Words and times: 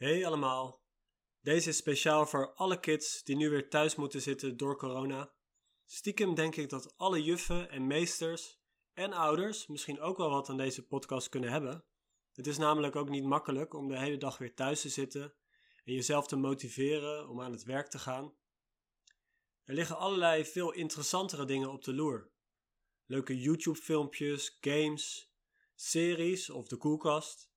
Hey 0.00 0.26
allemaal. 0.26 0.82
Deze 1.40 1.68
is 1.68 1.76
speciaal 1.76 2.26
voor 2.26 2.54
alle 2.54 2.80
kids 2.80 3.22
die 3.22 3.36
nu 3.36 3.50
weer 3.50 3.68
thuis 3.68 3.94
moeten 3.94 4.20
zitten 4.22 4.56
door 4.56 4.76
corona. 4.76 5.32
Stiekem 5.84 6.34
denk 6.34 6.56
ik 6.56 6.68
dat 6.68 6.96
alle 6.96 7.22
juffen 7.22 7.70
en 7.70 7.86
meesters 7.86 8.60
en 8.92 9.12
ouders 9.12 9.66
misschien 9.66 10.00
ook 10.00 10.16
wel 10.16 10.30
wat 10.30 10.48
aan 10.48 10.56
deze 10.56 10.86
podcast 10.86 11.28
kunnen 11.28 11.50
hebben. 11.50 11.84
Het 12.32 12.46
is 12.46 12.58
namelijk 12.58 12.96
ook 12.96 13.08
niet 13.08 13.24
makkelijk 13.24 13.74
om 13.74 13.88
de 13.88 13.98
hele 13.98 14.16
dag 14.16 14.38
weer 14.38 14.54
thuis 14.54 14.80
te 14.80 14.88
zitten 14.88 15.34
en 15.84 15.92
jezelf 15.92 16.26
te 16.26 16.36
motiveren 16.36 17.28
om 17.28 17.40
aan 17.40 17.52
het 17.52 17.64
werk 17.64 17.88
te 17.88 17.98
gaan. 17.98 18.34
Er 19.64 19.74
liggen 19.74 19.96
allerlei 19.96 20.44
veel 20.44 20.72
interessantere 20.72 21.44
dingen 21.44 21.70
op 21.70 21.84
de 21.84 21.94
loer. 21.94 22.32
Leuke 23.06 23.40
YouTube-filmpjes, 23.40 24.58
games, 24.60 25.32
series 25.74 26.50
of 26.50 26.68
de 26.68 26.76
koelkast. 26.76 27.49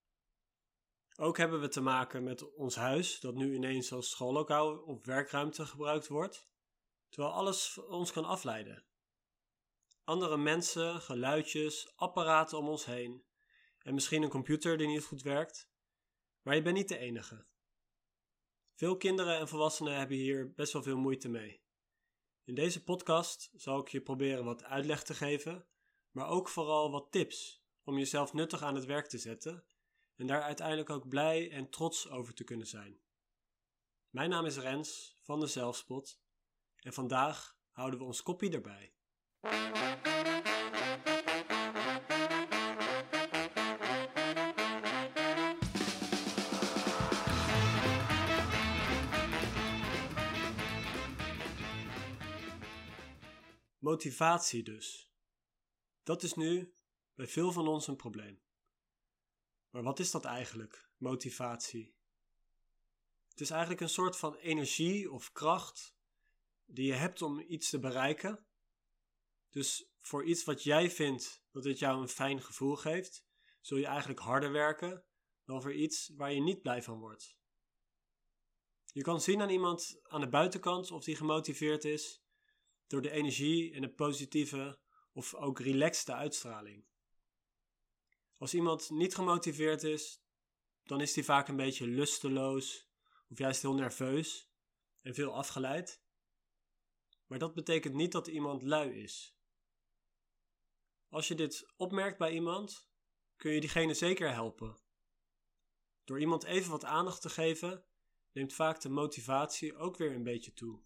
Ook 1.16 1.38
hebben 1.38 1.62
we 1.62 1.68
te 1.68 1.82
maken 1.82 2.24
met 2.24 2.54
ons 2.54 2.76
huis, 2.76 3.20
dat 3.20 3.36
nu 3.36 3.56
ineens 3.56 3.92
als 3.92 4.10
schoollokaal 4.10 4.78
of 4.78 5.06
werkruimte 5.06 5.66
gebruikt 5.66 6.08
wordt, 6.08 6.48
terwijl 7.10 7.34
alles 7.34 7.78
ons 7.78 8.12
kan 8.12 8.26
afleiden. 8.26 8.86
Andere 10.04 10.38
mensen, 10.38 11.02
geluidjes, 11.02 11.94
apparaten 11.96 12.58
om 12.58 12.68
ons 12.68 12.86
heen 12.86 13.26
en 13.80 13.94
misschien 13.94 14.24
een 14.24 14.30
computer 14.30 14.78
die 14.78 14.88
niet 14.88 15.04
goed 15.04 15.22
werkt. 15.22 15.72
Maar 16.42 16.56
je 16.56 16.62
bent 16.62 16.76
niet 16.76 16.88
de 16.88 16.98
enige. 16.98 17.46
Veel 18.76 18.98
kinderen 18.98 19.38
en 19.38 19.48
volwassenen 19.48 19.96
hebben 19.96 20.18
hier 20.18 20.54
best 20.54 20.74
wel 20.74 20.84
veel 20.84 20.98
moeite 20.98 21.30
mee. 21.30 21.62
In 22.44 22.56
deze 22.56 22.84
podcast 22.84 23.50
zal 23.56 23.80
ik 23.80 23.88
je 23.88 24.02
proberen 24.02 24.46
wat 24.46 24.64
uitleg 24.64 25.04
te 25.04 25.14
geven, 25.14 25.68
maar 26.12 26.28
ook 26.28 26.50
vooral 26.50 26.92
wat 26.92 27.12
tips 27.12 27.64
om 27.84 27.98
jezelf 27.98 28.34
nuttig 28.34 28.62
aan 28.62 28.76
het 28.76 28.86
werk 28.86 29.08
te 29.08 29.18
zetten 29.18 29.66
en 30.16 30.28
daar 30.28 30.42
uiteindelijk 30.42 30.90
ook 30.90 31.08
blij 31.08 31.52
en 31.52 31.70
trots 31.70 32.10
over 32.10 32.34
te 32.34 32.44
kunnen 32.44 32.68
zijn. 32.68 33.02
Mijn 34.10 34.30
naam 34.30 34.46
is 34.46 34.58
Rens 34.58 35.18
van 35.22 35.40
de 35.40 35.48
Zelfspot 35.48 36.22
en 36.76 36.94
vandaag 36.94 37.58
houden 37.70 38.00
we 38.00 38.06
ons 38.06 38.24
koppie 38.24 38.52
erbij. 38.52 38.94
Motivatie 53.78 54.64
dus. 54.64 55.12
Dat 56.04 56.24
is 56.24 56.34
nu 56.34 56.74
bij 57.14 57.28
veel 57.28 57.52
van 57.52 57.68
ons 57.68 57.88
een 57.88 57.96
probleem. 57.96 58.42
Maar 59.74 59.84
wat 59.84 60.00
is 60.00 60.12
dat 60.12 60.26
eigenlijk, 60.26 60.90
motivatie? 60.98 61.96
Het 63.30 63.42
is 63.42 63.50
eigenlijk 63.50 63.82
een 63.82 63.90
soort 63.90 64.18
van 64.18 64.36
energie 64.36 65.12
of 65.12 65.32
kracht 65.32 65.96
die 66.66 66.86
je 66.86 66.94
hebt 66.94 67.22
om 67.22 67.40
iets 67.40 67.70
te 67.70 67.80
bereiken. 67.80 68.46
Dus 69.50 69.90
voor 70.00 70.26
iets 70.26 70.44
wat 70.44 70.64
jij 70.64 70.92
vindt 70.92 71.44
dat 71.52 71.64
het 71.64 71.80
jou 71.80 72.02
een 72.02 72.08
fijn 72.08 72.42
gevoel 72.42 72.76
geeft, 72.76 73.26
zul 73.62 73.78
je 73.78 73.86
eigenlijk 73.86 74.20
harder 74.20 74.52
werken 74.52 75.06
dan 75.46 75.62
voor 75.62 75.74
iets 75.74 76.12
waar 76.16 76.34
je 76.34 76.42
niet 76.42 76.62
blij 76.62 76.84
van 76.84 77.00
wordt. 77.00 77.38
Je 78.86 79.02
kan 79.02 79.22
zien 79.22 79.42
aan 79.42 79.50
iemand 79.50 80.00
aan 80.04 80.22
de 80.22 80.30
buitenkant 80.30 80.92
of 80.92 81.04
die 81.04 81.16
gemotiveerd 81.16 81.86
is 81.86 82.24
door 82.88 83.02
de 83.02 83.12
energie 83.12 83.74
en 83.74 83.82
de 83.82 83.94
positieve 83.94 84.80
of 85.14 85.36
ook 85.36 85.60
relaxte 85.60 86.14
uitstraling. 86.14 86.86
Als 88.44 88.54
iemand 88.54 88.90
niet 88.90 89.16
gemotiveerd 89.16 89.84
is, 89.84 90.24
dan 90.84 91.02
is 91.02 91.16
hij 91.16 91.24
vaak 91.24 91.48
een 91.48 91.56
beetje 91.56 91.88
lusteloos 91.88 92.90
of 93.30 93.38
juist 93.38 93.62
heel 93.62 93.74
nerveus 93.74 94.52
en 95.02 95.14
veel 95.14 95.34
afgeleid. 95.34 96.04
Maar 97.28 97.40
dat 97.40 97.54
betekent 97.54 97.94
niet 97.94 98.12
dat 98.12 98.28
iemand 98.28 98.62
lui 98.62 99.02
is. 99.02 99.38
Als 101.10 101.28
je 101.28 101.36
dit 101.36 101.74
opmerkt 101.76 102.18
bij 102.18 102.32
iemand, 102.32 102.90
kun 103.36 103.52
je 103.52 103.60
diegene 103.60 103.94
zeker 103.94 104.34
helpen. 104.34 104.78
Door 106.04 106.20
iemand 106.20 106.44
even 106.44 106.72
wat 106.72 106.86
aandacht 106.86 107.22
te 107.22 107.30
geven, 107.30 107.86
neemt 108.32 108.54
vaak 108.54 108.82
de 108.82 108.90
motivatie 108.90 109.76
ook 109.76 109.98
weer 109.98 110.12
een 110.12 110.24
beetje 110.24 110.54
toe. 110.54 110.82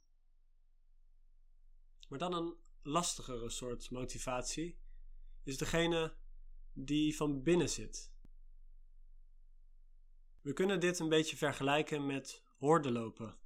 Maar 2.07 2.19
dan 2.19 2.33
een 2.33 2.57
lastigere 2.81 3.49
soort 3.49 3.89
motivatie 3.89 4.79
is 5.43 5.57
degene 5.57 6.25
die 6.79 7.15
van 7.15 7.43
binnen 7.43 7.69
zit. 7.69 8.11
We 10.41 10.53
kunnen 10.53 10.79
dit 10.79 10.99
een 10.99 11.09
beetje 11.09 11.37
vergelijken 11.37 12.05
met 12.05 12.43
hoordelopen. 12.57 13.37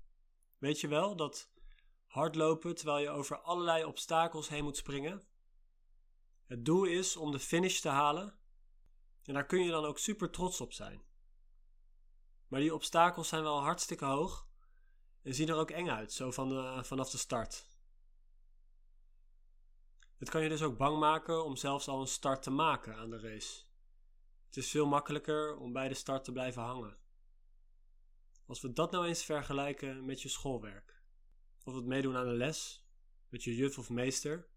Weet 0.58 0.80
je 0.80 0.88
wel 0.88 1.16
dat 1.16 1.52
hardlopen 2.06 2.76
terwijl 2.76 2.98
je 2.98 3.10
over 3.10 3.38
allerlei 3.42 3.84
obstakels 3.84 4.50
heen 4.50 4.64
moet 4.64 4.78
springen? 4.78 5.24
Het 6.46 6.66
doel 6.66 6.84
is 6.84 7.18
om 7.18 7.32
de 7.32 7.40
finish 7.40 7.80
te 7.80 7.90
halen 7.90 8.40
en 9.24 9.34
daar 9.34 9.46
kun 9.46 9.64
je 9.64 9.72
dan 9.72 9.86
ook 9.86 10.00
super 10.00 10.30
trots 10.30 10.62
op 10.62 10.74
zijn. 10.74 11.02
Maar 12.48 12.60
die 12.60 12.74
obstakels 12.74 13.28
zijn 13.28 13.44
wel 13.44 13.62
hartstikke 13.62 14.06
hoog 14.06 14.48
en 15.22 15.34
zien 15.34 15.50
er 15.50 15.56
ook 15.56 15.72
eng 15.72 15.90
uit, 15.90 16.14
zo 16.14 16.32
van 16.32 16.86
vanaf 16.86 17.10
de 17.10 17.18
start. 17.18 17.71
Het 20.22 20.30
kan 20.30 20.44
je 20.44 20.50
dus 20.50 20.62
ook 20.62 20.78
bang 20.78 21.00
maken 21.00 21.46
om 21.46 21.56
zelfs 21.56 21.88
al 21.88 22.02
een 22.02 22.08
start 22.08 22.44
te 22.44 22.50
maken 22.50 22.96
aan 22.96 23.10
de 23.10 23.20
race. 23.20 23.64
Het 24.46 24.58
is 24.58 24.70
veel 24.70 24.88
makkelijker 24.88 25.58
om 25.58 25.74
bij 25.74 25.88
de 25.88 25.94
start 25.94 26.24
te 26.24 26.32
blijven 26.32 26.62
hangen. 26.62 26.98
Als 28.46 28.62
we 28.62 28.74
dat 28.74 28.92
nou 28.92 29.08
eens 29.08 29.24
vergelijken 29.24 30.06
met 30.06 30.22
je 30.22 30.30
schoolwerk, 30.30 31.04
of 31.64 31.76
het 31.76 31.86
meedoen 31.86 32.16
aan 32.16 32.28
een 32.28 32.38
les, 32.38 32.86
met 33.30 33.44
je 33.44 33.56
juf 33.56 33.78
of 33.78 33.90
meester. 33.90 34.48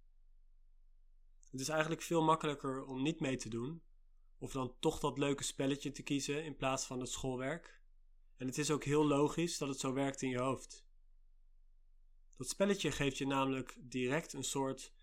Het 1.51 1.61
is 1.61 1.69
eigenlijk 1.69 2.03
veel 2.03 2.23
makkelijker 2.23 2.85
om 2.85 3.03
niet 3.03 3.21
mee 3.21 3.37
te 3.37 3.49
doen, 3.49 3.83
of 4.39 4.53
dan 4.53 4.77
toch 4.81 4.99
dat 5.01 5.19
leuke 5.19 5.45
spelletje 5.45 5.93
te 5.93 6.03
kiezen 6.03 6.45
in 6.45 6.57
plaats 6.57 6.87
van 6.87 7.01
het 7.01 7.11
schoolwerk. 7.11 7.83
En 8.37 8.47
het 8.47 8.59
is 8.59 8.71
ook 8.71 8.85
heel 8.85 9.07
logisch 9.07 9.59
dat 9.59 9.69
het 9.69 9.81
zo 9.81 9.93
werkt 9.93 10.23
in 10.23 10.29
je 10.29 10.41
hoofd. 10.41 10.87
Dat 12.37 12.49
spelletje 12.49 12.93
geeft 12.93 13.19
je 13.19 13.27
namelijk 13.27 13.77
direct 13.81 14.33
een 14.33 14.45
soort 14.45 14.94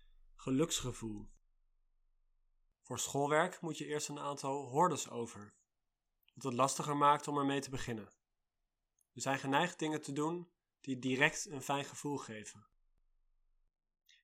geluksgevoel. 0.42 1.28
Voor 2.80 2.98
schoolwerk 2.98 3.60
moet 3.60 3.78
je 3.78 3.86
eerst 3.86 4.08
een 4.08 4.18
aantal 4.18 4.68
hordes 4.68 5.10
over, 5.10 5.54
wat 6.34 6.44
het 6.44 6.54
lastiger 6.54 6.96
maakt 6.96 7.28
om 7.28 7.38
ermee 7.38 7.60
te 7.60 7.70
beginnen. 7.70 8.12
We 9.12 9.20
zijn 9.20 9.38
geneigd 9.38 9.78
dingen 9.78 10.02
te 10.02 10.12
doen 10.12 10.50
die 10.80 10.98
direct 10.98 11.46
een 11.50 11.62
fijn 11.62 11.84
gevoel 11.84 12.16
geven. 12.16 12.66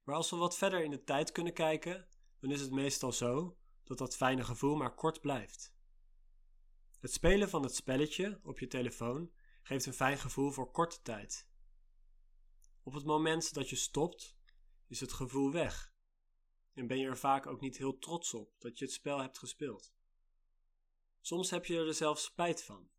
Maar 0.03 0.15
als 0.15 0.31
we 0.31 0.37
wat 0.37 0.57
verder 0.57 0.85
in 0.85 0.91
de 0.91 1.05
tijd 1.05 1.33
kunnen 1.33 1.53
kijken, 1.53 2.09
dan 2.39 2.51
is 2.51 2.61
het 2.61 2.71
meestal 2.71 3.13
zo 3.13 3.59
dat 3.85 3.99
dat 3.99 4.17
fijne 4.17 4.45
gevoel 4.45 4.77
maar 4.77 4.95
kort 4.95 5.21
blijft. 5.21 5.75
Het 7.01 7.13
spelen 7.13 7.49
van 7.49 7.63
het 7.63 7.75
spelletje 7.75 8.41
op 8.43 8.59
je 8.59 8.67
telefoon 8.67 9.33
geeft 9.63 9.87
een 9.87 9.93
fijn 9.93 10.19
gevoel 10.19 10.51
voor 10.51 10.71
korte 10.71 11.03
tijd. 11.03 11.49
Op 12.83 12.93
het 12.93 13.05
moment 13.05 13.55
dat 13.55 13.69
je 13.69 13.77
stopt, 13.77 14.37
is 14.87 15.01
het 15.01 15.13
gevoel 15.13 15.53
weg 15.53 15.97
en 16.79 16.87
ben 16.87 16.99
je 16.99 17.07
er 17.07 17.19
vaak 17.19 17.47
ook 17.47 17.61
niet 17.61 17.79
heel 17.79 17.99
trots 17.99 18.35
op 18.35 18.55
dat 18.59 18.79
je 18.79 18.85
het 18.85 18.95
spel 18.95 19.19
hebt 19.19 19.39
gespeeld. 19.39 19.93
Soms 21.21 21.51
heb 21.51 21.65
je 21.65 21.79
er 21.79 21.95
zelfs 21.95 22.25
spijt 22.25 22.65
van. 22.65 22.91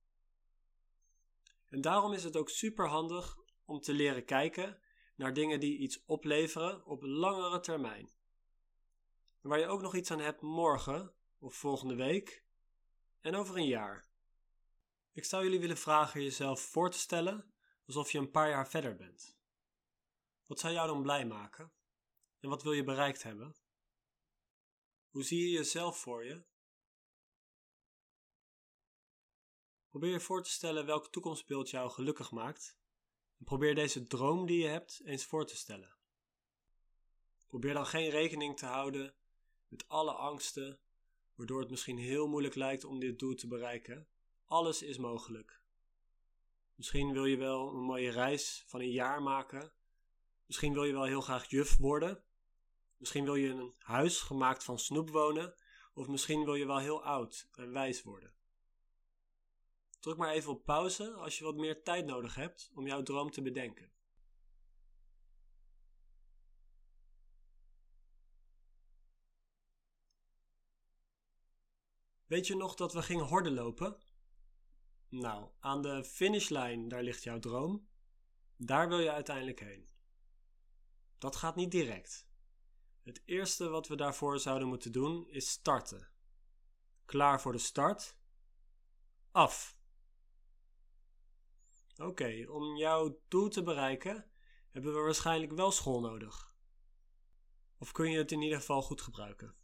En 1.69 1.81
daarom 1.81 2.13
is 2.13 2.23
het 2.23 2.35
ook 2.35 2.50
super 2.50 2.88
handig 2.88 3.38
om 3.66 3.79
te 3.79 3.94
leren 3.94 4.25
kijken 4.25 4.81
naar 5.16 5.34
dingen 5.34 5.59
die 5.59 5.78
iets 5.78 6.06
opleveren 6.06 6.85
op 6.85 7.01
langere 7.01 7.59
termijn. 7.59 8.09
Waar 9.41 9.59
je 9.59 9.67
ook 9.67 9.81
nog 9.81 9.96
iets 9.96 10.11
aan 10.11 10.19
hebt 10.19 10.41
morgen 10.41 11.13
of 11.38 11.56
volgende 11.56 11.96
week 11.96 12.44
en 13.22 13.35
over 13.35 13.57
een 13.57 13.67
jaar. 13.67 14.09
Ik 15.13 15.25
zou 15.25 15.44
jullie 15.44 15.59
willen 15.59 15.78
vragen 15.78 16.23
jezelf 16.23 16.61
voor 16.61 16.91
te 16.91 16.99
stellen 16.99 17.53
alsof 17.85 18.11
je 18.11 18.17
een 18.17 18.31
paar 18.31 18.49
jaar 18.49 18.70
verder 18.70 18.96
bent. 18.96 19.37
Wat 20.46 20.59
zou 20.59 20.73
jou 20.73 20.87
dan 20.87 21.02
blij 21.02 21.26
maken? 21.26 21.72
En 22.40 22.49
wat 22.49 22.64
wil 22.64 22.72
je 22.72 22.84
bereikt 22.84 23.23
hebben? 23.23 23.59
Hoe 25.19 25.27
zie 25.27 25.39
je 25.39 25.49
jezelf 25.49 25.97
voor 25.97 26.25
je? 26.25 26.43
Probeer 29.89 30.11
je 30.11 30.19
voor 30.19 30.43
te 30.43 30.49
stellen 30.49 30.85
welk 30.85 31.07
toekomstbeeld 31.07 31.69
jou 31.69 31.91
gelukkig 31.91 32.31
maakt. 32.31 32.77
En 33.37 33.45
probeer 33.45 33.75
deze 33.75 34.07
droom 34.07 34.45
die 34.45 34.61
je 34.61 34.67
hebt 34.67 35.01
eens 35.03 35.25
voor 35.25 35.45
te 35.45 35.55
stellen. 35.55 35.95
Probeer 37.47 37.73
dan 37.73 37.85
geen 37.85 38.09
rekening 38.09 38.57
te 38.57 38.66
houden 38.66 39.16
met 39.67 39.87
alle 39.87 40.11
angsten, 40.11 40.79
waardoor 41.35 41.59
het 41.59 41.69
misschien 41.69 41.97
heel 41.97 42.27
moeilijk 42.27 42.55
lijkt 42.55 42.83
om 42.83 42.99
dit 42.99 43.19
doel 43.19 43.35
te 43.35 43.47
bereiken. 43.47 44.07
Alles 44.45 44.81
is 44.81 44.97
mogelijk. 44.97 45.61
Misschien 46.75 47.11
wil 47.11 47.25
je 47.25 47.37
wel 47.37 47.69
een 47.69 47.83
mooie 47.83 48.11
reis 48.11 48.63
van 48.67 48.79
een 48.79 48.91
jaar 48.91 49.21
maken. 49.21 49.73
Misschien 50.45 50.73
wil 50.73 50.83
je 50.83 50.93
wel 50.93 51.05
heel 51.05 51.21
graag 51.21 51.49
juf 51.49 51.77
worden. 51.77 52.23
Misschien 52.99 53.23
wil 53.23 53.35
je 53.35 53.49
in 53.49 53.57
een 53.57 53.75
huis 53.78 54.19
gemaakt 54.19 54.63
van 54.63 54.79
snoep 54.79 55.09
wonen, 55.09 55.53
of 55.93 56.07
misschien 56.07 56.43
wil 56.43 56.55
je 56.55 56.66
wel 56.66 56.78
heel 56.78 57.03
oud 57.03 57.49
en 57.51 57.72
wijs 57.72 58.03
worden. 58.03 58.34
Druk 59.99 60.17
maar 60.17 60.31
even 60.34 60.51
op 60.51 60.66
pauze 60.66 61.13
als 61.13 61.37
je 61.37 61.43
wat 61.43 61.55
meer 61.55 61.84
tijd 61.84 62.05
nodig 62.05 62.35
hebt 62.35 62.72
om 62.73 62.87
jouw 62.87 63.03
droom 63.03 63.31
te 63.31 63.41
bedenken. 63.41 63.91
Weet 72.25 72.47
je 72.47 72.55
nog 72.55 72.75
dat 72.75 72.93
we 72.93 73.02
gingen 73.02 73.25
horden 73.25 73.53
lopen? 73.53 73.97
Nou, 75.07 75.49
aan 75.59 75.81
de 75.81 76.03
finishlijn 76.03 76.87
daar 76.87 77.03
ligt 77.03 77.23
jouw 77.23 77.40
droom. 77.40 77.90
Daar 78.55 78.87
wil 78.87 78.99
je 78.99 79.11
uiteindelijk 79.11 79.59
heen. 79.59 79.90
Dat 81.17 81.35
gaat 81.35 81.55
niet 81.55 81.72
direct. 81.72 82.28
Het 83.03 83.22
eerste 83.25 83.69
wat 83.69 83.87
we 83.87 83.96
daarvoor 83.96 84.40
zouden 84.40 84.67
moeten 84.67 84.91
doen 84.91 85.29
is 85.29 85.49
starten. 85.49 86.09
Klaar 87.05 87.41
voor 87.41 87.51
de 87.51 87.57
start? 87.57 88.16
Af. 89.31 89.78
Oké, 91.97 92.46
om 92.49 92.75
jouw 92.78 93.19
doel 93.28 93.49
te 93.49 93.63
bereiken 93.63 94.31
hebben 94.72 94.93
we 94.93 94.99
waarschijnlijk 94.99 95.51
wel 95.51 95.72
school 95.72 95.99
nodig. 95.99 96.53
Of 97.78 97.91
kun 97.91 98.11
je 98.11 98.17
het 98.17 98.31
in 98.31 98.41
ieder 98.41 98.57
geval 98.57 98.81
goed 98.81 99.02
gebruiken? 99.02 99.55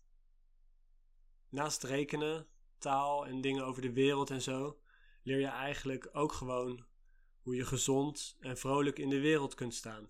Naast 1.50 1.84
rekenen, 1.84 2.48
taal 2.78 3.26
en 3.26 3.42
dingen 3.42 3.66
over 3.66 3.82
de 3.82 3.94
wereld 3.94 4.30
en 4.30 4.42
zo, 4.42 4.80
leer 5.24 5.40
je 5.40 5.48
eigenlijk 5.48 6.10
ook 6.12 6.32
gewoon 6.32 6.86
hoe 7.42 7.56
je 7.56 7.66
gezond 7.66 8.36
en 8.40 8.58
vrolijk 8.58 9.00
in 9.00 9.10
de 9.10 9.20
wereld 9.20 9.54
kunt 9.54 9.74
staan. 9.74 10.10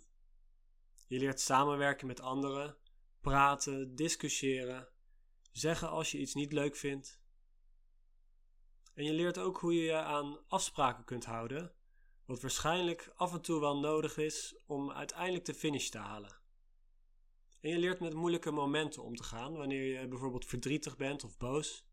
Je 1.07 1.19
leert 1.19 1.39
samenwerken 1.39 2.07
met 2.07 2.21
anderen, 2.21 2.77
praten, 3.25 3.95
discussiëren, 3.95 4.87
zeggen 5.51 5.89
als 5.89 6.11
je 6.11 6.17
iets 6.17 6.33
niet 6.33 6.51
leuk 6.51 6.75
vindt. 6.75 7.21
En 8.93 9.03
je 9.03 9.13
leert 9.13 9.37
ook 9.37 9.57
hoe 9.57 9.73
je 9.73 9.83
je 9.83 9.95
aan 9.95 10.39
afspraken 10.47 11.03
kunt 11.03 11.25
houden, 11.25 11.73
wat 12.25 12.41
waarschijnlijk 12.41 13.11
af 13.15 13.33
en 13.33 13.41
toe 13.41 13.59
wel 13.59 13.79
nodig 13.79 14.17
is 14.17 14.55
om 14.65 14.91
uiteindelijk 14.91 15.45
de 15.45 15.53
finish 15.53 15.89
te 15.89 15.97
halen. 15.97 16.37
En 17.59 17.69
je 17.69 17.77
leert 17.77 17.99
met 17.99 18.13
moeilijke 18.13 18.51
momenten 18.51 19.03
om 19.03 19.15
te 19.15 19.23
gaan 19.23 19.53
wanneer 19.53 19.99
je 19.99 20.07
bijvoorbeeld 20.07 20.45
verdrietig 20.45 20.97
bent 20.97 21.23
of 21.23 21.37
boos. 21.37 21.85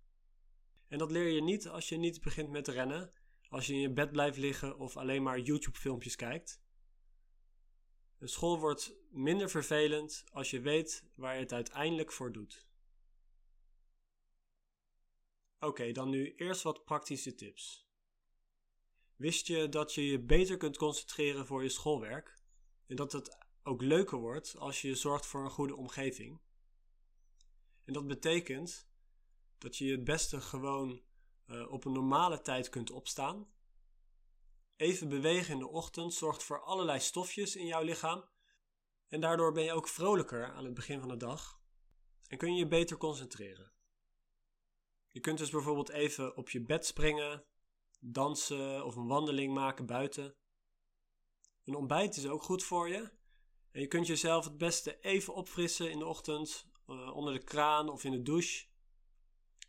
En 0.88 0.98
dat 0.98 1.10
leer 1.10 1.28
je 1.28 1.42
niet 1.42 1.68
als 1.68 1.88
je 1.88 1.96
niet 1.96 2.20
begint 2.20 2.50
met 2.50 2.68
rennen, 2.68 3.12
als 3.48 3.66
je 3.66 3.72
in 3.72 3.80
je 3.80 3.92
bed 3.92 4.10
blijft 4.10 4.38
liggen 4.38 4.78
of 4.78 4.96
alleen 4.96 5.22
maar 5.22 5.38
YouTube-filmpjes 5.38 6.16
kijkt. 6.16 6.61
Een 8.22 8.28
school 8.28 8.58
wordt 8.58 8.94
minder 9.10 9.50
vervelend 9.50 10.24
als 10.32 10.50
je 10.50 10.60
weet 10.60 11.04
waar 11.14 11.34
je 11.34 11.40
het 11.40 11.52
uiteindelijk 11.52 12.12
voor 12.12 12.32
doet. 12.32 12.66
Oké, 15.60 15.92
dan 15.92 16.10
nu 16.10 16.34
eerst 16.34 16.62
wat 16.62 16.84
praktische 16.84 17.34
tips. 17.34 17.86
Wist 19.16 19.46
je 19.46 19.68
dat 19.68 19.94
je 19.94 20.06
je 20.06 20.20
beter 20.20 20.56
kunt 20.56 20.76
concentreren 20.76 21.46
voor 21.46 21.62
je 21.62 21.68
schoolwerk 21.68 22.42
en 22.86 22.96
dat 22.96 23.12
het 23.12 23.38
ook 23.62 23.82
leuker 23.82 24.18
wordt 24.18 24.56
als 24.56 24.82
je 24.82 24.94
zorgt 24.94 25.26
voor 25.26 25.44
een 25.44 25.50
goede 25.50 25.76
omgeving? 25.76 26.40
En 27.84 27.92
dat 27.92 28.06
betekent 28.06 28.88
dat 29.58 29.76
je 29.76 29.90
het 29.90 30.04
beste 30.04 30.40
gewoon 30.40 31.02
uh, 31.46 31.72
op 31.72 31.84
een 31.84 31.92
normale 31.92 32.40
tijd 32.40 32.68
kunt 32.68 32.90
opstaan. 32.90 33.52
Even 34.82 35.08
bewegen 35.08 35.52
in 35.52 35.58
de 35.58 35.68
ochtend 35.68 36.14
zorgt 36.14 36.42
voor 36.42 36.60
allerlei 36.60 37.00
stofjes 37.00 37.56
in 37.56 37.66
jouw 37.66 37.82
lichaam. 37.82 38.24
En 39.08 39.20
daardoor 39.20 39.52
ben 39.52 39.64
je 39.64 39.72
ook 39.72 39.88
vrolijker 39.88 40.52
aan 40.52 40.64
het 40.64 40.74
begin 40.74 41.00
van 41.00 41.08
de 41.08 41.16
dag 41.16 41.60
en 42.26 42.38
kun 42.38 42.52
je 42.52 42.58
je 42.58 42.66
beter 42.66 42.96
concentreren. 42.96 43.72
Je 45.08 45.20
kunt 45.20 45.38
dus 45.38 45.50
bijvoorbeeld 45.50 45.88
even 45.88 46.36
op 46.36 46.50
je 46.50 46.60
bed 46.60 46.86
springen, 46.86 47.44
dansen 48.00 48.84
of 48.84 48.96
een 48.96 49.06
wandeling 49.06 49.54
maken 49.54 49.86
buiten. 49.86 50.34
Een 51.64 51.74
ontbijt 51.74 52.16
is 52.16 52.26
ook 52.26 52.42
goed 52.42 52.64
voor 52.64 52.88
je. 52.88 53.10
En 53.70 53.80
je 53.80 53.86
kunt 53.86 54.06
jezelf 54.06 54.44
het 54.44 54.58
beste 54.58 55.00
even 55.00 55.34
opfrissen 55.34 55.90
in 55.90 55.98
de 55.98 56.06
ochtend 56.06 56.66
uh, 56.86 57.16
onder 57.16 57.32
de 57.32 57.44
kraan 57.44 57.88
of 57.88 58.04
in 58.04 58.12
de 58.12 58.22
douche. 58.22 58.66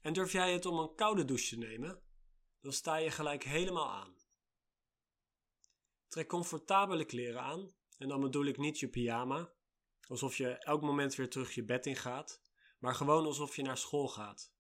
En 0.01 0.13
durf 0.13 0.31
jij 0.31 0.54
het 0.54 0.66
om 0.66 0.80
een 0.80 0.95
koude 0.95 1.25
douche 1.25 1.50
te 1.50 1.57
nemen, 1.57 2.01
dan 2.62 2.74
sta 2.74 2.95
je 2.95 3.12
gelijk 3.12 3.44
helemaal 3.44 3.89
aan. 3.89 4.23
Trek 6.13 6.27
comfortabele 6.27 7.06
kleren 7.06 7.42
aan, 7.42 7.74
en 7.98 8.07
dan 8.07 8.21
bedoel 8.21 8.45
ik 8.45 8.57
niet 8.57 8.80
je 8.80 8.89
pyjama, 8.89 9.54
alsof 10.07 10.38
je 10.38 10.48
elk 10.48 10.81
moment 10.81 11.15
weer 11.15 11.30
terug 11.30 11.54
je 11.54 11.63
bed 11.63 11.86
in 11.86 11.95
gaat, 11.95 12.42
maar 12.80 12.95
gewoon 12.95 13.25
alsof 13.25 13.56
je 13.56 13.62
naar 13.62 13.77
school 13.77 14.07
gaat. 14.07 14.54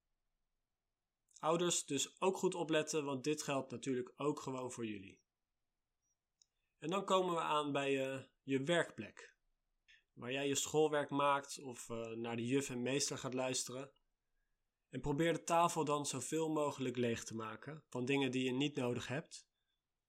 Ouders 1.39 1.85
dus 1.85 2.21
ook 2.21 2.37
goed 2.37 2.55
opletten, 2.55 3.05
want 3.05 3.23
dit 3.23 3.43
geldt 3.43 3.71
natuurlijk 3.71 4.13
ook 4.15 4.39
gewoon 4.39 4.71
voor 4.71 4.85
jullie. 4.85 5.21
En 6.79 6.89
dan 6.89 7.05
komen 7.05 7.33
we 7.33 7.41
aan 7.41 7.71
bij 7.71 7.91
je, 7.91 8.29
je 8.43 8.63
werkplek, 8.63 9.35
waar 10.13 10.31
jij 10.31 10.47
je 10.47 10.55
schoolwerk 10.55 11.09
maakt 11.09 11.59
of 11.61 11.89
uh, 11.89 12.07
naar 12.07 12.35
de 12.35 12.45
juf 12.45 12.69
en 12.69 12.81
meester 12.81 13.17
gaat 13.17 13.33
luisteren. 13.33 13.91
En 14.89 15.01
probeer 15.01 15.33
de 15.33 15.43
tafel 15.43 15.85
dan 15.85 16.05
zoveel 16.05 16.49
mogelijk 16.49 16.97
leeg 16.97 17.23
te 17.23 17.35
maken 17.35 17.83
van 17.89 18.05
dingen 18.05 18.31
die 18.31 18.43
je 18.43 18.51
niet 18.51 18.75
nodig 18.75 19.07
hebt 19.07 19.51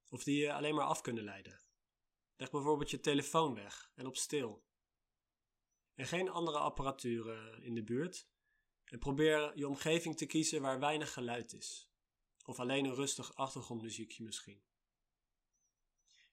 of 0.09 0.25
die 0.25 0.41
je 0.41 0.53
alleen 0.53 0.75
maar 0.75 0.85
af 0.85 1.01
kunnen 1.01 1.25
leiden. 1.25 1.61
Leg 2.37 2.51
bijvoorbeeld 2.51 2.91
je 2.91 3.01
telefoon 3.01 3.55
weg 3.55 3.93
en 3.95 4.07
op 4.07 4.17
stil. 4.17 4.65
En 5.95 6.07
geen 6.07 6.29
andere 6.29 6.59
apparatuur 6.59 7.59
in 7.63 7.75
de 7.75 7.83
buurt. 7.85 8.29
En 8.85 8.99
probeer 8.99 9.59
je 9.59 9.69
omgeving 9.69 10.17
te 10.17 10.27
kiezen 10.27 10.63
waar 10.63 10.81
weinig 10.81 11.13
geluid 11.13 11.53
is. 11.53 11.91
Of 12.45 12.59
alleen 12.59 12.85
een 12.85 12.95
rustig 12.95 13.35
achtergrondmuziekje 13.35 14.25
misschien. 14.25 14.63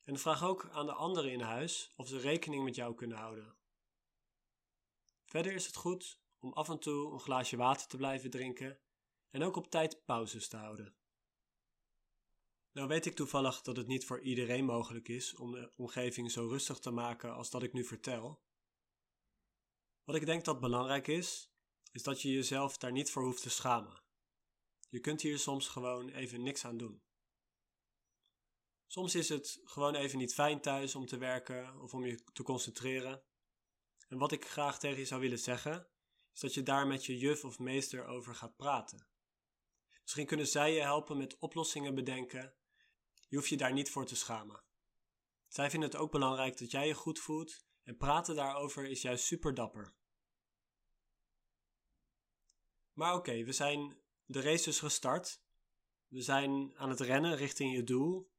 En 0.03 0.19
vraag 0.19 0.44
ook 0.44 0.69
aan 0.69 0.85
de 0.85 0.94
anderen 0.94 1.31
in 1.31 1.41
huis 1.41 1.94
of 1.95 2.07
ze 2.07 2.19
rekening 2.19 2.63
met 2.63 2.75
jou 2.75 2.95
kunnen 2.95 3.17
houden. 3.17 3.57
Verder 5.24 5.53
is 5.53 5.65
het 5.65 5.75
goed 5.75 6.19
om 6.39 6.53
af 6.53 6.69
en 6.69 6.79
toe 6.79 7.13
een 7.13 7.19
glaasje 7.19 7.57
water 7.57 7.88
te 7.88 7.97
blijven 7.97 8.29
drinken 8.29 8.79
en 9.29 9.44
ook 9.44 9.56
op 9.56 9.69
tijd 9.69 10.06
pauzes 10.06 10.47
te 10.47 10.57
houden. 10.57 10.95
Nou 12.71 12.88
weet 12.88 13.06
ik 13.06 13.15
toevallig 13.15 13.62
dat 13.62 13.77
het 13.77 13.88
niet 13.88 14.06
voor 14.06 14.21
iedereen 14.21 14.65
mogelijk 14.65 15.07
is 15.07 15.35
om 15.35 15.51
de 15.51 15.71
omgeving 15.75 16.31
zo 16.31 16.47
rustig 16.47 16.79
te 16.79 16.91
maken 16.91 17.33
als 17.33 17.50
dat 17.50 17.63
ik 17.63 17.73
nu 17.73 17.83
vertel. 17.83 18.44
Wat 20.03 20.15
ik 20.15 20.25
denk 20.25 20.45
dat 20.45 20.59
belangrijk 20.59 21.07
is, 21.07 21.51
is 21.91 22.03
dat 22.03 22.21
je 22.21 22.31
jezelf 22.31 22.77
daar 22.77 22.91
niet 22.91 23.12
voor 23.12 23.23
hoeft 23.23 23.41
te 23.41 23.50
schamen. 23.50 24.03
Je 24.89 25.00
kunt 25.00 25.21
hier 25.21 25.39
soms 25.39 25.68
gewoon 25.68 26.09
even 26.09 26.44
niks 26.44 26.65
aan 26.65 26.77
doen. 26.77 27.03
Soms 28.88 29.15
is 29.15 29.29
het 29.29 29.59
gewoon 29.63 29.95
even 29.95 30.17
niet 30.17 30.33
fijn 30.33 30.62
thuis 30.62 30.95
om 30.95 31.05
te 31.05 31.17
werken 31.17 31.79
of 31.79 31.93
om 31.93 32.05
je 32.05 32.24
te 32.34 32.43
concentreren. 32.43 33.24
En 34.07 34.17
wat 34.17 34.31
ik 34.31 34.45
graag 34.45 34.79
tegen 34.79 35.00
je 35.00 35.05
zou 35.05 35.22
willen 35.22 35.39
zeggen, 35.39 35.88
is 36.34 36.39
dat 36.39 36.53
je 36.53 36.63
daar 36.63 36.88
met 36.88 37.05
je 37.05 37.17
juf 37.17 37.45
of 37.45 37.60
meester 37.60 38.05
over 38.05 38.36
gaat 38.36 38.55
praten. 38.55 39.07
Misschien 40.01 40.25
kunnen 40.25 40.48
zij 40.48 40.74
je 40.74 40.81
helpen 40.81 41.17
met 41.17 41.38
oplossingen 41.38 41.95
bedenken. 41.95 42.55
Je 43.31 43.38
hoeft 43.38 43.50
je 43.50 43.57
daar 43.57 43.73
niet 43.73 43.89
voor 43.89 44.05
te 44.05 44.15
schamen. 44.15 44.63
Zij 45.47 45.69
vinden 45.69 45.89
het 45.89 46.00
ook 46.00 46.11
belangrijk 46.11 46.57
dat 46.57 46.71
jij 46.71 46.88
je 46.88 46.93
goed 46.93 47.19
voelt 47.19 47.65
en 47.83 47.97
praten 47.97 48.35
daarover 48.35 48.89
is 48.89 49.01
juist 49.01 49.25
super 49.25 49.53
dapper. 49.53 49.95
Maar 52.93 53.15
oké, 53.15 53.43
we 53.43 53.51
zijn 53.51 54.01
de 54.25 54.41
race 54.41 54.63
dus 54.63 54.79
gestart. 54.79 55.41
We 56.07 56.21
zijn 56.21 56.77
aan 56.77 56.89
het 56.89 57.00
rennen 57.00 57.35
richting 57.35 57.75
je 57.75 57.83
doel. 57.83 58.31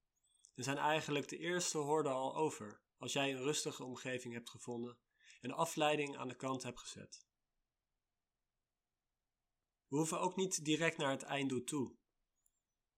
We 0.55 0.63
zijn 0.63 0.77
eigenlijk 0.77 1.29
de 1.29 1.39
eerste 1.39 1.79
horde 1.79 2.09
al 2.09 2.37
over 2.37 2.83
als 2.97 3.13
jij 3.13 3.31
een 3.31 3.43
rustige 3.43 3.85
omgeving 3.85 4.35
hebt 4.35 4.51
gevonden 4.51 4.99
en 5.41 5.51
afleiding 5.51 6.17
aan 6.17 6.29
de 6.29 6.37
kant 6.37 6.63
hebt 6.63 6.81
gezet. 6.81 7.27
We 9.89 9.97
hoeven 9.97 10.21
ook 10.21 10.37
niet 10.37 10.65
direct 10.65 10.97
naar 10.97 11.11
het 11.11 11.23
einddoel 11.23 11.65
toe. 11.65 11.97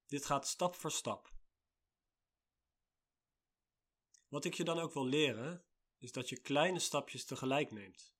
Dit 0.06 0.24
gaat 0.24 0.48
stap 0.48 0.74
voor 0.74 0.90
stap. 0.90 1.33
Wat 4.28 4.44
ik 4.44 4.54
je 4.54 4.64
dan 4.64 4.78
ook 4.78 4.92
wil 4.92 5.06
leren, 5.06 5.64
is 5.98 6.12
dat 6.12 6.28
je 6.28 6.40
kleine 6.40 6.78
stapjes 6.78 7.24
tegelijk 7.24 7.70
neemt. 7.70 8.14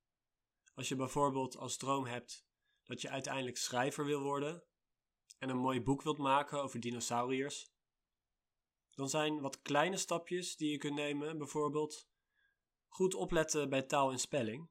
Als 0.75 0.89
je 0.89 0.97
bijvoorbeeld 0.97 1.57
als 1.57 1.77
droom 1.77 2.07
hebt 2.07 2.47
dat 2.85 3.01
je 3.01 3.11
uiteindelijk 3.11 3.57
schrijver 3.57 4.05
wil 4.05 4.21
worden 4.21 4.65
en 5.39 5.49
een 5.49 5.57
mooi 5.57 5.83
boek 5.83 6.03
wilt 6.03 6.19
maken 6.19 6.63
over 6.63 6.81
dinosauriërs, 6.81 7.73
dan 8.91 9.09
zijn 9.09 9.41
wat 9.41 9.63
kleine 9.63 9.97
stapjes 9.97 10.57
die 10.57 10.71
je 10.71 10.79
kunt 10.79 10.95
nemen 10.95 11.39
bijvoorbeeld 11.39 12.09
goed 12.87 13.15
opletten 13.15 13.69
bij 13.69 13.83
taal 13.83 14.11
en 14.11 14.19
spelling, 14.19 14.71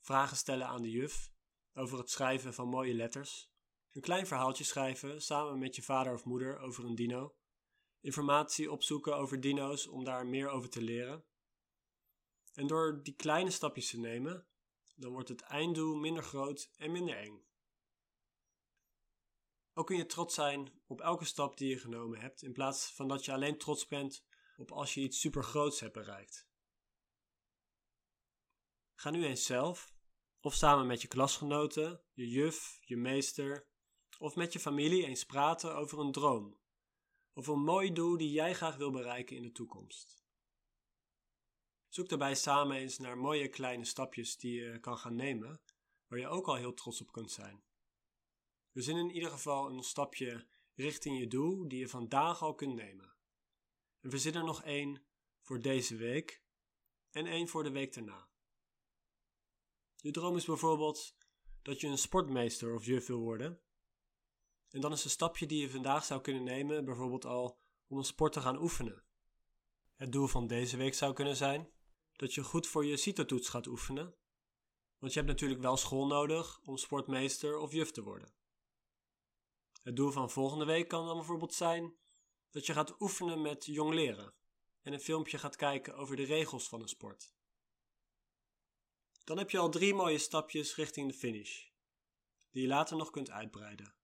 vragen 0.00 0.36
stellen 0.36 0.66
aan 0.66 0.82
de 0.82 0.90
juf 0.90 1.32
over 1.72 1.98
het 1.98 2.10
schrijven 2.10 2.54
van 2.54 2.68
mooie 2.68 2.94
letters, 2.94 3.50
een 3.92 4.00
klein 4.00 4.26
verhaaltje 4.26 4.64
schrijven 4.64 5.22
samen 5.22 5.58
met 5.58 5.76
je 5.76 5.82
vader 5.82 6.12
of 6.12 6.24
moeder 6.24 6.58
over 6.58 6.84
een 6.84 6.94
dino, 6.94 7.36
informatie 8.00 8.70
opzoeken 8.70 9.16
over 9.16 9.40
dino's 9.40 9.86
om 9.86 10.04
daar 10.04 10.26
meer 10.26 10.48
over 10.48 10.70
te 10.70 10.82
leren. 10.82 11.24
En 12.52 12.66
door 12.66 13.02
die 13.02 13.14
kleine 13.14 13.50
stapjes 13.50 13.90
te 13.90 13.98
nemen, 13.98 14.46
dan 14.94 15.12
wordt 15.12 15.28
het 15.28 15.40
einddoel 15.40 15.96
minder 15.96 16.22
groot 16.22 16.70
en 16.76 16.92
minder 16.92 17.16
eng. 17.16 17.46
Ook 19.72 19.86
kun 19.86 19.96
je 19.96 20.06
trots 20.06 20.34
zijn 20.34 20.80
op 20.86 21.00
elke 21.00 21.24
stap 21.24 21.56
die 21.56 21.68
je 21.68 21.78
genomen 21.78 22.20
hebt, 22.20 22.42
in 22.42 22.52
plaats 22.52 22.92
van 22.92 23.08
dat 23.08 23.24
je 23.24 23.32
alleen 23.32 23.58
trots 23.58 23.86
bent 23.86 24.24
op 24.56 24.72
als 24.72 24.94
je 24.94 25.00
iets 25.00 25.20
supergroots 25.20 25.80
hebt 25.80 25.92
bereikt. 25.92 26.48
Ga 28.94 29.10
nu 29.10 29.24
eens 29.24 29.44
zelf, 29.44 29.92
of 30.40 30.54
samen 30.54 30.86
met 30.86 31.02
je 31.02 31.08
klasgenoten, 31.08 32.02
je 32.12 32.28
juf, 32.28 32.78
je 32.80 32.96
meester, 32.96 33.68
of 34.18 34.34
met 34.34 34.52
je 34.52 34.60
familie 34.60 35.06
eens 35.06 35.24
praten 35.24 35.76
over 35.76 35.98
een 35.98 36.12
droom, 36.12 36.58
of 37.38 37.46
een 37.46 37.62
mooi 37.62 37.92
doel 37.92 38.16
die 38.16 38.30
jij 38.30 38.54
graag 38.54 38.76
wil 38.76 38.90
bereiken 38.90 39.36
in 39.36 39.42
de 39.42 39.52
toekomst. 39.52 40.22
Zoek 41.88 42.08
daarbij 42.08 42.34
samen 42.34 42.76
eens 42.76 42.98
naar 42.98 43.18
mooie 43.18 43.48
kleine 43.48 43.84
stapjes 43.84 44.36
die 44.36 44.60
je 44.62 44.80
kan 44.80 44.98
gaan 44.98 45.14
nemen, 45.14 45.60
waar 46.06 46.18
je 46.18 46.28
ook 46.28 46.46
al 46.46 46.54
heel 46.54 46.74
trots 46.74 47.00
op 47.00 47.12
kunt 47.12 47.30
zijn. 47.30 47.62
Dus 48.72 48.86
in 48.86 49.10
ieder 49.10 49.30
geval 49.30 49.70
een 49.70 49.82
stapje 49.82 50.46
richting 50.74 51.18
je 51.18 51.26
doel 51.26 51.68
die 51.68 51.78
je 51.78 51.88
vandaag 51.88 52.42
al 52.42 52.54
kunt 52.54 52.74
nemen. 52.74 53.14
En 54.00 54.10
we 54.10 54.30
er 54.32 54.44
nog 54.44 54.62
één 54.62 55.06
voor 55.40 55.60
deze 55.60 55.96
week 55.96 56.42
en 57.10 57.26
één 57.26 57.48
voor 57.48 57.62
de 57.62 57.70
week 57.70 57.94
daarna. 57.94 58.28
Je 59.96 60.10
droom 60.10 60.36
is 60.36 60.44
bijvoorbeeld 60.44 61.16
dat 61.62 61.80
je 61.80 61.86
een 61.86 61.98
sportmeester 61.98 62.74
of 62.74 62.84
juf 62.84 63.06
wil 63.06 63.20
worden. 63.20 63.62
En 64.70 64.80
dan 64.80 64.92
is 64.92 65.04
een 65.04 65.10
stapje 65.10 65.46
die 65.46 65.60
je 65.60 65.70
vandaag 65.70 66.04
zou 66.04 66.20
kunnen 66.20 66.44
nemen, 66.44 66.84
bijvoorbeeld 66.84 67.24
al 67.24 67.58
om 67.86 67.98
een 67.98 68.04
sport 68.04 68.32
te 68.32 68.40
gaan 68.40 68.62
oefenen. 68.62 69.02
Het 69.94 70.12
doel 70.12 70.26
van 70.26 70.46
deze 70.46 70.76
week 70.76 70.94
zou 70.94 71.12
kunnen 71.12 71.36
zijn 71.36 71.70
dat 72.12 72.34
je 72.34 72.42
goed 72.42 72.66
voor 72.66 72.84
je 72.84 72.96
CITO-toets 72.96 73.48
gaat 73.48 73.66
oefenen, 73.66 74.14
want 74.98 75.12
je 75.12 75.18
hebt 75.18 75.30
natuurlijk 75.30 75.60
wel 75.60 75.76
school 75.76 76.06
nodig 76.06 76.60
om 76.64 76.76
sportmeester 76.76 77.58
of 77.58 77.72
juf 77.72 77.90
te 77.90 78.02
worden. 78.02 78.32
Het 79.82 79.96
doel 79.96 80.10
van 80.10 80.30
volgende 80.30 80.64
week 80.64 80.88
kan 80.88 81.06
dan 81.06 81.16
bijvoorbeeld 81.16 81.54
zijn 81.54 81.96
dat 82.50 82.66
je 82.66 82.72
gaat 82.72 83.00
oefenen 83.00 83.42
met 83.42 83.64
jong 83.64 83.94
leren 83.94 84.34
en 84.82 84.92
een 84.92 85.00
filmpje 85.00 85.38
gaat 85.38 85.56
kijken 85.56 85.96
over 85.96 86.16
de 86.16 86.24
regels 86.24 86.68
van 86.68 86.82
een 86.82 86.88
sport. 86.88 87.32
Dan 89.24 89.38
heb 89.38 89.50
je 89.50 89.58
al 89.58 89.70
drie 89.70 89.94
mooie 89.94 90.18
stapjes 90.18 90.74
richting 90.74 91.08
de 91.08 91.18
finish, 91.18 91.66
die 92.50 92.62
je 92.62 92.68
later 92.68 92.96
nog 92.96 93.10
kunt 93.10 93.30
uitbreiden. 93.30 93.97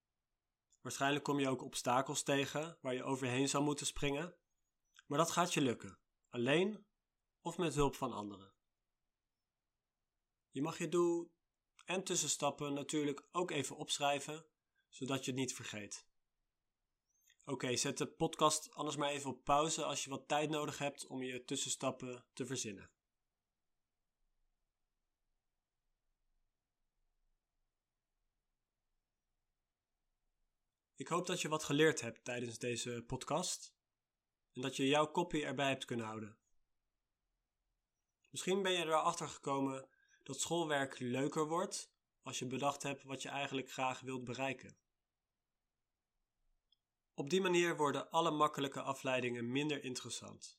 Waarschijnlijk 0.84 1.24
kom 1.24 1.40
je 1.40 1.48
ook 1.48 1.62
obstakels 1.62 2.22
tegen 2.22 2.78
waar 2.80 2.94
je 2.94 3.04
overheen 3.04 3.48
zou 3.48 3.64
moeten 3.64 3.86
springen, 3.86 4.36
maar 5.06 5.18
dat 5.18 5.30
gaat 5.30 5.54
je 5.54 5.60
lukken, 5.60 5.98
alleen 6.30 6.86
of 7.40 7.58
met 7.58 7.74
hulp 7.74 7.94
van 7.94 8.12
anderen. 8.12 8.54
Je 10.50 10.62
mag 10.62 10.78
je 10.78 10.88
doel 10.88 11.32
en 11.84 12.04
tussenstappen 12.04 12.74
natuurlijk 12.74 13.28
ook 13.30 13.50
even 13.50 13.76
opschrijven, 13.76 14.46
zodat 14.88 15.24
je 15.24 15.30
het 15.30 15.40
niet 15.40 15.54
vergeet. 15.54 16.06
Oké, 17.44 17.76
zet 17.76 17.98
de 17.98 18.06
podcast 18.06 18.74
anders 18.74 18.96
maar 18.96 19.10
even 19.10 19.30
op 19.30 19.44
pauze 19.44 19.84
als 19.84 20.04
je 20.04 20.10
wat 20.10 20.28
tijd 20.28 20.50
nodig 20.50 20.78
hebt 20.78 21.06
om 21.06 21.22
je 21.22 21.44
tussenstappen 21.44 22.26
te 22.32 22.46
verzinnen. 22.46 22.93
Ik 30.96 31.08
hoop 31.08 31.26
dat 31.26 31.40
je 31.40 31.48
wat 31.48 31.64
geleerd 31.64 32.00
hebt 32.00 32.24
tijdens 32.24 32.58
deze 32.58 33.04
podcast 33.06 33.74
en 34.52 34.62
dat 34.62 34.76
je 34.76 34.86
jouw 34.86 35.06
kopie 35.06 35.44
erbij 35.44 35.68
hebt 35.68 35.84
kunnen 35.84 36.06
houden. 36.06 36.38
Misschien 38.30 38.62
ben 38.62 38.72
je 38.72 38.84
erachter 38.84 39.28
gekomen 39.28 39.88
dat 40.22 40.40
schoolwerk 40.40 40.98
leuker 40.98 41.46
wordt 41.46 41.92
als 42.22 42.38
je 42.38 42.46
bedacht 42.46 42.82
hebt 42.82 43.02
wat 43.02 43.22
je 43.22 43.28
eigenlijk 43.28 43.70
graag 43.70 44.00
wilt 44.00 44.24
bereiken. 44.24 44.76
Op 47.14 47.30
die 47.30 47.40
manier 47.40 47.76
worden 47.76 48.10
alle 48.10 48.30
makkelijke 48.30 48.82
afleidingen 48.82 49.52
minder 49.52 49.84
interessant. 49.84 50.58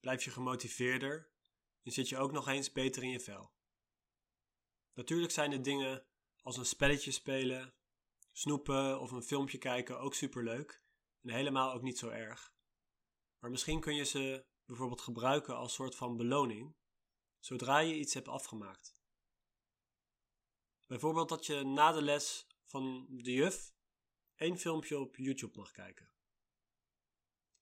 Blijf 0.00 0.24
je 0.24 0.30
gemotiveerder 0.30 1.30
en 1.82 1.92
zit 1.92 2.08
je 2.08 2.18
ook 2.18 2.32
nog 2.32 2.48
eens 2.48 2.72
beter 2.72 3.02
in 3.02 3.10
je 3.10 3.20
vel. 3.20 3.52
Natuurlijk 4.94 5.32
zijn 5.32 5.50
de 5.50 5.60
dingen 5.60 6.06
als 6.42 6.56
een 6.56 6.66
spelletje 6.66 7.10
spelen, 7.10 7.74
snoepen 8.38 9.00
of 9.00 9.10
een 9.10 9.22
filmpje 9.22 9.58
kijken 9.58 10.00
ook 10.00 10.14
superleuk 10.14 10.82
en 11.22 11.30
helemaal 11.30 11.72
ook 11.72 11.82
niet 11.82 11.98
zo 11.98 12.08
erg. 12.08 12.54
Maar 13.38 13.50
misschien 13.50 13.80
kun 13.80 13.94
je 13.94 14.04
ze 14.04 14.46
bijvoorbeeld 14.64 15.00
gebruiken 15.00 15.56
als 15.56 15.74
soort 15.74 15.94
van 15.94 16.16
beloning 16.16 16.76
zodra 17.38 17.78
je 17.78 17.98
iets 17.98 18.14
hebt 18.14 18.28
afgemaakt. 18.28 18.96
Bijvoorbeeld 20.86 21.28
dat 21.28 21.46
je 21.46 21.64
na 21.64 21.92
de 21.92 22.02
les 22.02 22.46
van 22.64 23.06
de 23.08 23.32
juf 23.32 23.72
één 24.34 24.58
filmpje 24.58 24.98
op 24.98 25.16
YouTube 25.16 25.58
mag 25.58 25.70
kijken. 25.70 26.10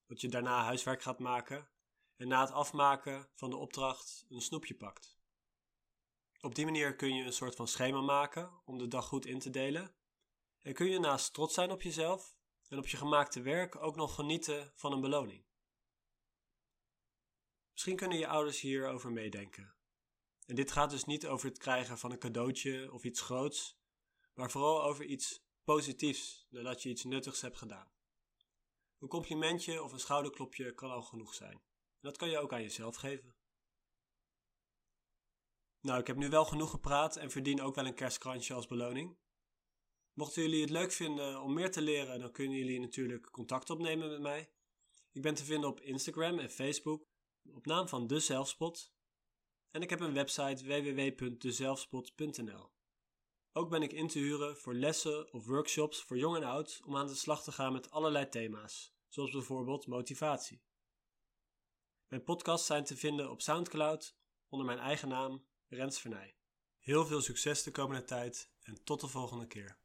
Dat 0.07 0.21
je 0.21 0.29
daarna 0.29 0.63
huiswerk 0.63 1.03
gaat 1.03 1.19
maken 1.19 1.71
en 2.17 2.29
na 2.29 2.41
het 2.41 2.53
afmaken 2.53 3.29
van 3.35 3.51
de 3.51 3.57
opdracht 3.57 4.25
een 4.29 4.41
snoepje 4.41 4.75
pakt. 4.75 5.19
Op 6.41 6.55
die 6.55 6.65
manier 6.65 6.97
kun 6.97 7.15
je 7.15 7.25
een 7.25 7.33
soort 7.33 7.55
van 7.55 7.69
schema 7.69 8.01
maken 8.01 8.61
om 8.65 8.79
de 8.79 8.89
dag 8.89 9.07
goed 9.07 9.27
in 9.27 9.39
te 9.39 9.51
delen. 9.51 9.95
En 10.67 10.75
kun 10.75 10.91
je 10.91 10.99
naast 10.99 11.33
trots 11.33 11.55
zijn 11.55 11.71
op 11.71 11.83
jezelf 11.83 12.37
en 12.69 12.79
op 12.79 12.87
je 12.87 12.97
gemaakte 12.97 13.41
werk 13.41 13.77
ook 13.77 13.97
nog 13.97 14.15
genieten 14.15 14.73
van 14.75 14.93
een 14.93 15.01
beloning. 15.01 15.45
Misschien 17.73 17.97
kunnen 17.97 18.19
je 18.19 18.27
ouders 18.27 18.61
hierover 18.61 19.13
meedenken. 19.13 19.75
En 20.47 20.55
dit 20.55 20.73
gaat 20.73 20.91
dus 20.91 21.05
niet 21.05 21.27
over 21.27 21.49
het 21.49 21.59
krijgen 21.59 21.99
van 21.99 22.13
een 22.13 22.19
cadeautje 22.19 22.93
of 22.93 23.05
iets 23.05 23.21
groots, 23.21 23.79
maar 24.35 24.51
vooral 24.51 24.83
over 24.83 25.05
iets 25.05 25.45
positiefs 25.65 26.47
nadat 26.51 26.83
je 26.83 26.89
iets 26.89 27.05
nuttigs 27.05 27.41
hebt 27.41 27.57
gedaan. 27.57 27.93
Een 28.99 29.09
complimentje 29.09 29.83
of 29.83 29.93
een 29.93 30.01
schouderklopje 30.01 30.75
kan 30.75 30.91
al 30.91 31.03
genoeg 31.03 31.35
zijn. 31.35 31.63
Dat 32.01 32.17
kan 32.17 32.31
je 32.31 32.39
ook 32.39 32.53
aan 32.53 32.63
jezelf 32.63 32.97
geven. 32.97 33.37
Nou, 35.81 36.01
ik 36.01 36.07
heb 36.07 36.17
nu 36.17 36.29
wel 36.29 36.45
genoeg 36.45 36.71
gepraat 36.71 37.17
en 37.17 37.31
verdien 37.31 37.63
ook 37.63 37.75
wel 37.75 37.87
een 37.87 37.95
kerstkrantje 37.95 38.55
als 38.55 38.67
beloning. 38.67 39.17
Mochten 40.17 40.43
jullie 40.43 40.61
het 40.61 40.71
leuk 40.71 40.93
vinden 40.93 41.43
om 41.43 41.53
meer 41.53 41.71
te 41.71 41.83
leren, 41.83 42.21
dan 42.21 42.33
kunnen 42.33 42.57
jullie 42.57 42.81
natuurlijk 42.81 43.31
contact 43.31 43.71
opnemen 43.71 44.09
met 44.09 44.21
mij. 44.21 44.51
Ik 45.13 45.23
ben 45.23 45.35
te 45.35 45.45
vinden 45.45 45.71
op 45.71 45.81
Instagram 45.81 46.39
en 46.39 46.51
Facebook 46.51 47.07
op 47.53 47.67
naam 47.67 47.89
van 47.89 48.07
De 48.07 48.21
Zelfspot. 48.21 48.93
En 49.71 49.83
ik 49.83 49.91
heb 49.91 50.01
een 50.01 50.13
website 50.13 50.65
www.dezelfspot.nl. 50.65 52.71
Ook 53.53 53.71
ben 53.71 53.83
ik 53.83 53.93
in 53.93 54.09
te 54.09 54.19
huren 54.19 54.57
voor 54.57 54.75
lessen 54.75 55.33
of 55.33 55.47
workshops 55.47 56.03
voor 56.03 56.19
jong 56.19 56.37
en 56.37 56.45
oud 56.45 56.81
om 56.85 56.97
aan 56.97 57.07
de 57.07 57.15
slag 57.15 57.43
te 57.43 57.53
gaan 57.53 57.73
met 57.73 57.91
allerlei 57.91 58.29
thema's, 58.29 58.95
zoals 59.09 59.31
bijvoorbeeld 59.31 59.87
motivatie. 59.87 60.63
Mijn 62.09 62.25
podcasts 62.25 62.67
zijn 62.67 62.85
te 62.85 62.97
vinden 62.97 63.31
op 63.31 63.41
SoundCloud 63.41 64.17
onder 64.49 64.67
mijn 64.67 64.79
eigen 64.79 65.09
naam 65.09 65.47
Rens 65.69 66.01
Vernij. 66.01 66.37
Heel 66.79 67.07
veel 67.07 67.21
succes 67.21 67.63
de 67.63 67.71
komende 67.71 68.05
tijd 68.05 68.51
en 68.63 68.85
tot 68.85 69.01
de 69.01 69.09
volgende 69.09 69.47
keer. 69.47 69.85